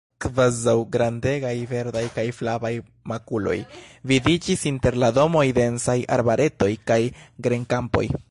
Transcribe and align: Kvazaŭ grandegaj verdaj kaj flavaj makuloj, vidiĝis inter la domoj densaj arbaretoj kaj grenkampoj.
Kvazaŭ 0.23 0.73
grandegaj 0.95 1.53
verdaj 1.73 2.03
kaj 2.15 2.25
flavaj 2.39 2.71
makuloj, 3.13 3.57
vidiĝis 4.13 4.65
inter 4.73 4.97
la 5.05 5.11
domoj 5.21 5.45
densaj 5.61 5.97
arbaretoj 6.19 6.73
kaj 6.93 7.01
grenkampoj. 7.49 8.07